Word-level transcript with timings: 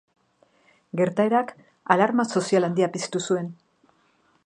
Gertaerak 1.01 1.53
alarma 1.97 2.25
sozial 2.37 2.69
handia 2.71 2.91
piztu 2.97 3.23
zuen. 3.29 3.57